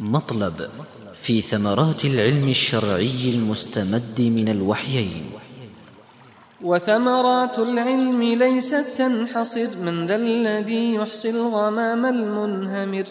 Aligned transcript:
مطلب 0.00 0.70
في 1.22 1.42
ثمرات 1.42 2.04
العلم 2.04 2.48
الشرعي 2.48 3.30
المستمد 3.30 4.20
من 4.20 4.48
الوحيين. 4.48 5.24
وثمرات 6.62 7.58
العلم 7.58 8.22
ليست 8.22 8.98
تنحصر 8.98 9.84
من 9.84 10.06
ذا 10.06 10.16
الذي 10.16 10.94
يحصي 10.94 11.30
الغمام 11.30 12.06
المنهمر 12.06 13.04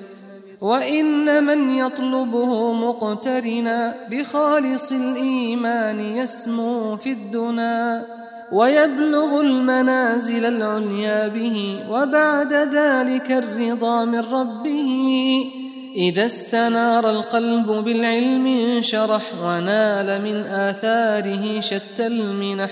وإن 0.61 1.43
من 1.43 1.75
يطلبه 1.75 2.73
مقترنا 2.73 3.95
بخالص 4.11 4.91
الإيمان 4.91 5.99
يسمو 5.99 6.95
في 6.95 7.11
الدنا 7.11 8.05
ويبلغ 8.51 9.41
المنازل 9.41 10.45
العليا 10.45 11.27
به 11.27 11.79
وبعد 11.89 12.53
ذلك 12.53 13.31
الرضا 13.31 14.05
من 14.05 14.19
ربه. 14.19 15.64
إذا 15.95 16.25
استنار 16.25 17.09
القلب 17.09 17.67
بالعلم 17.67 18.47
انشرح 18.47 19.21
ونال 19.43 20.21
من 20.21 20.35
آثاره 20.35 21.59
شتى 21.59 22.07
المنح 22.07 22.71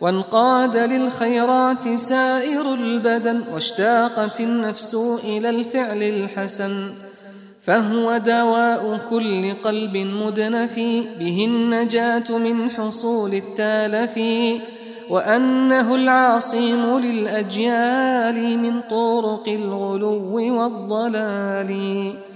وانقاد 0.00 0.76
للخيرات 0.76 1.88
سائر 1.88 2.74
البدن 2.74 3.42
واشتاقت 3.54 4.40
النفس 4.40 4.94
إلى 5.24 5.50
الفعل 5.50 6.02
الحسن 6.02 6.90
فهو 7.62 8.16
دواء 8.16 9.00
كل 9.10 9.52
قلب 9.64 9.96
مدنف 9.96 10.76
به 11.18 11.44
النجاة 11.48 12.38
من 12.38 12.70
حصول 12.70 13.34
التالف 13.34 14.18
وأنه 15.10 15.94
العاصم 15.94 16.98
للأجيال 16.98 18.58
من 18.58 18.80
طرق 18.90 19.48
الغلو 19.48 20.58
والضلال 20.60 22.27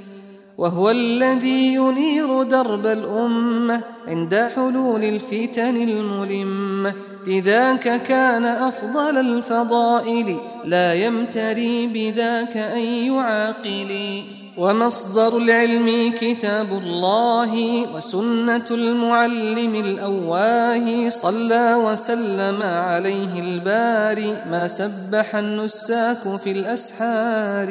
وهو 0.58 0.90
الذي 0.90 1.74
ينير 1.74 2.42
درب 2.42 2.86
الأمة 2.86 3.80
عند 4.08 4.50
حلول 4.54 5.04
الفتن 5.04 5.76
الملمة. 5.76 6.94
لذاك 7.26 8.02
كان 8.02 8.44
أفضل 8.44 9.18
الفضائل 9.18 10.36
لا 10.64 10.94
يمتري 10.94 11.86
بذاك 11.86 12.56
أي 12.56 13.10
عاقل 13.10 14.22
ومصدر 14.58 15.36
العلم 15.36 16.12
كتاب 16.20 16.66
الله 16.84 17.82
وسنة 17.94 18.66
المعلم 18.70 19.74
الأواه 19.74 21.08
صلى 21.08 21.74
وسلم 21.86 22.62
عليه 22.62 23.40
الباري 23.40 24.36
ما 24.50 24.68
سبح 24.68 25.36
النساك 25.36 26.36
في 26.44 26.52
الأسحار. 26.52 27.68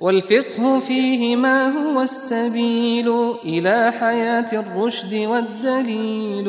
والفقه 0.00 0.80
فيه 0.80 1.36
ما 1.36 1.68
هو 1.68 2.02
السبيل. 2.02 3.12
إلى 3.44 3.92
حياة 4.00 4.60
الرشد 4.60 5.14
والدليل. 5.14 6.48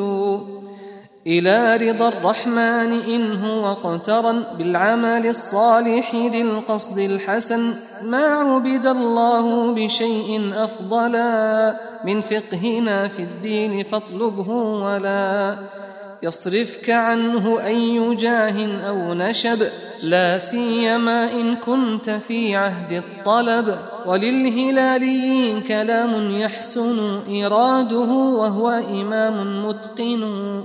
إلى 1.28 1.78
رضا 1.78 2.08
الرحمن 2.08 3.02
إن 3.02 3.44
هو 3.44 3.72
اقترن 3.72 4.44
بالعمل 4.58 5.28
الصالح 5.28 6.16
ذي 6.16 6.42
القصد 6.42 7.00
الحسن. 7.00 7.74
ما 8.06 8.26
عبد 8.26 8.86
الله 8.86 9.74
بشيء 9.74 10.52
أفضلا. 10.56 11.78
من 12.06 12.22
فقهنا 12.22 13.08
في 13.08 13.20
الدين 13.20 13.84
فاطلبه 13.84 14.50
ولا. 14.54 15.58
يصرفك 16.24 16.90
عنه 16.90 17.66
أي 17.66 18.16
جاه 18.16 18.88
أو 18.88 19.14
نشب. 19.14 19.68
لا 20.04 20.38
سيما 20.38 21.32
إن 21.32 21.56
كنت 21.56 22.10
في 22.10 22.56
عهد 22.56 22.92
الطلب. 22.92 23.80
وللهلاليين 24.06 25.62
كلام 25.62 26.32
يحسن 26.32 27.20
إراده 27.44 28.12
وهو 28.14 28.70
إمام 28.70 29.66
متقن. 29.66 30.64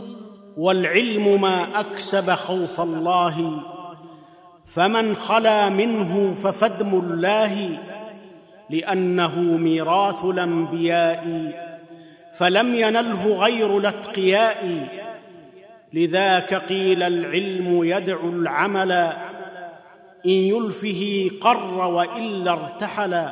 والعلم 0.57 1.41
ما 1.41 1.81
أكسب 1.81 2.31
خوف 2.31 2.81
الله 2.81 3.63
فمن 4.67 5.17
خلا 5.17 5.69
منه 5.69 6.35
ففدم 6.43 6.89
الله 6.95 7.79
لأنه 8.71 9.41
ميراث 9.41 10.25
الأنبياء 10.25 11.53
فلم 12.39 12.75
ينله 12.75 13.37
غير 13.37 13.79
الأتقياء. 13.79 14.89
لذاك 15.93 16.55
قيل 16.55 17.03
العلم 17.03 17.85
يدعو 17.85 18.29
العمل 18.29 19.13
إن 20.27 20.31
يلفه 20.31 21.31
قر 21.41 21.87
والا 21.87 22.53
ارتحل 22.53 23.29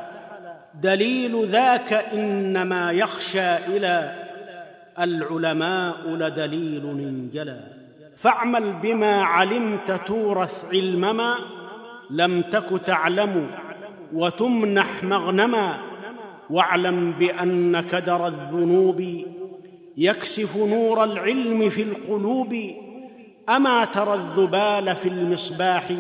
دليل 0.83 1.47
ذاك 1.47 1.93
إنما 1.93 2.93
يخشى 2.93 3.57
إلى 3.57 4.15
العلماء 4.99 6.07
لدليل 6.07 6.83
انجلى. 6.87 7.61
فاعمل 8.17 8.73
بما 8.73 9.23
علمت 9.23 10.01
تورث 10.07 10.65
علمما 10.73 11.35
لم 12.11 12.43
تك 12.43 12.81
تعلم 12.87 13.51
وتمنح 14.13 15.05
مغنما. 15.05 15.79
واعلم 16.51 17.13
بأن 17.19 17.81
كدر 17.81 18.27
الذنوب 18.27 19.25
يكسف 19.97 20.57
نور 20.57 21.05
العلم 21.05 21.71
في 21.71 21.83
القلوب. 21.83 22.57
أما 23.49 23.85
ترى 23.85 24.15
الذبال 24.15 24.97
في 24.97 25.09
المصباح 25.09 25.93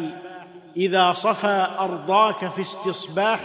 إذا 0.76 1.12
صفى 1.12 1.66
أرضاك 1.78 2.48
في 2.48 2.60
استصباح 2.60 3.40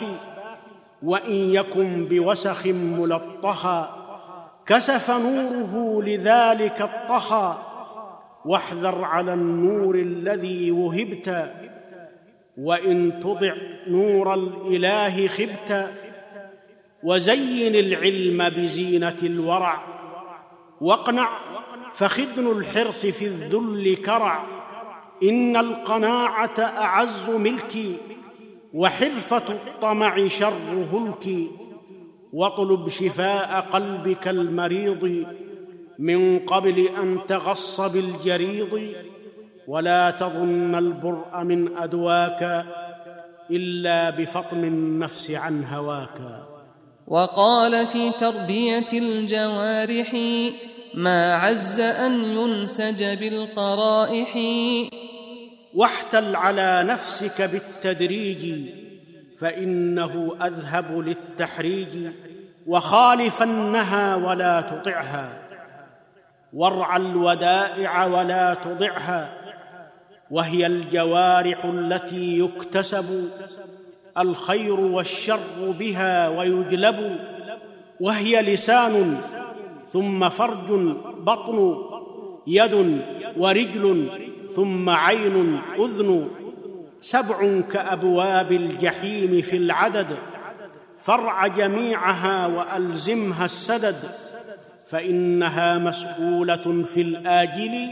وإن 1.03 1.33
يكن 1.33 2.05
بوسخ 2.05 2.67
ملطخا 2.67 3.99
كسف 4.65 5.11
نوره 5.11 6.03
لذلك 6.03 6.81
الطخى 6.81 7.57
واحذر 8.45 9.03
على 9.03 9.33
النور 9.33 9.95
الذي 9.95 10.71
وهبت 10.71 11.51
وإن 12.57 13.19
تضع 13.23 13.53
نور 13.87 14.33
الإله 14.33 15.27
خبت 15.27 15.89
وزين 17.03 17.75
العلم 17.75 18.49
بزينة 18.49 19.17
الورع 19.23 19.83
واقنع 20.81 21.29
فخدن 21.93 22.51
الحرص 22.51 23.05
في 23.05 23.25
الذل 23.25 23.95
كرع 24.05 24.43
إن 25.23 25.57
القناعة 25.57 26.59
أعز 26.59 27.29
ملكي 27.29 27.95
وحرفة 28.73 29.53
الطمع 29.53 30.27
شر 30.27 30.87
هلك. 30.93 31.47
واطلب 32.33 32.89
شفاء 32.89 33.65
قلبك 33.73 34.27
المريض 34.27 35.25
من 35.99 36.39
قبل 36.39 36.89
أن 37.01 37.19
تغص 37.27 37.81
بالجريض. 37.81 38.93
ولا 39.67 40.11
تظن 40.11 40.75
البرء 40.75 41.43
من 41.43 41.77
أدواك 41.77 42.65
إلا 43.51 44.09
بفطم 44.09 44.63
النفس 44.63 45.31
عن 45.31 45.65
هواك. 45.65 46.21
وقال 47.07 47.87
في 47.87 48.11
تربية 48.11 48.93
الجوارح 48.93 50.15
ما 50.93 51.35
عز 51.35 51.79
أن 51.79 52.13
ينسج 52.13 53.03
بالقرائح. 53.19 54.37
واحتل 55.73 56.35
على 56.35 56.83
نفسك 56.87 57.41
بالتدريج 57.41 58.69
فإنه 59.39 60.35
أذهب 60.41 60.99
للتحريج 60.99 62.11
وخالفنها 62.67 64.15
ولا 64.15 64.61
تطعها. 64.61 65.49
وارعى 66.53 67.01
الودائع 67.01 68.05
ولا 68.05 68.53
تضعها 68.53 69.29
وهي 70.31 70.65
الجوارح 70.65 71.65
التي 71.65 72.39
يكتسب 72.39 73.29
الخير 74.17 74.79
والشر 74.79 75.71
بها 75.79 76.29
ويجلب 76.29 77.19
وهي 77.99 78.41
لسان 78.41 79.17
ثم 79.91 80.29
فرج 80.29 80.71
بطن 81.19 81.77
يد 82.47 83.01
ورجل 83.37 84.09
ثم 84.59 84.89
عين 84.89 85.61
أذن 85.79 86.27
سبع 87.01 87.61
كأبواب 87.73 88.51
الجحيم 88.51 89.41
في 89.41 89.57
العدد 89.57 90.07
فرع 90.99 91.47
جميعها 91.47 92.47
وألزمها 92.47 93.45
السدد 93.45 93.95
فإنها 94.89 95.77
مسؤولة 95.77 96.83
في 96.83 97.01
الآجل 97.01 97.89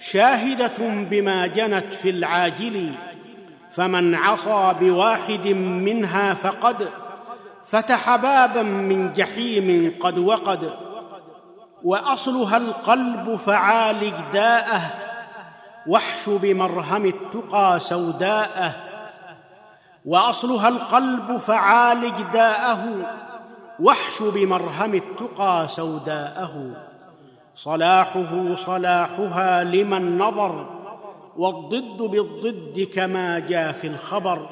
شاهدة 0.00 0.78
بما 1.10 1.46
جنت 1.46 1.94
في 1.94 2.10
العاجل 2.10 2.92
فمن 3.72 4.14
عصى 4.14 4.74
بواحد 4.80 5.48
منها 5.56 6.34
فقد 6.34 6.88
فتح 7.64 8.16
بابا 8.16 8.62
من 8.62 9.12
جحيم 9.12 9.94
قد 10.00 10.18
وقد 10.18 10.70
وأصلها 11.84 12.56
القلب 12.56 13.36
فعالج 13.36 14.14
داءه 14.32 15.01
واحش 15.86 16.28
بمرهم 16.28 17.06
التقى 17.06 17.80
سوداءه 17.80 18.74
وأصلها 20.04 20.68
القلب 20.68 21.38
فعالج 21.38 22.14
داءه 22.32 22.84
واحش 23.80 24.22
بمرهم 24.22 24.94
التقى 24.94 25.68
سوداءه. 25.68 26.72
صلاحه 27.54 28.54
صلاحها 28.54 29.64
لمن 29.64 30.18
نظر 30.18 30.66
والضد 31.36 32.02
بالضد 32.02 32.88
كما 32.94 33.38
جاء 33.38 33.72
في 33.72 33.86
الخبر 33.86 34.48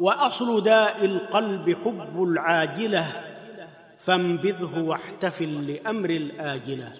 وأصل 0.00 0.64
داء 0.64 1.04
القلب 1.04 1.76
حب 1.84 2.22
العاجلة 2.22 3.06
فانبذه 3.98 4.78
واحتفل 4.78 5.66
لأمر 5.72 6.10
الآجلة. 6.10 6.92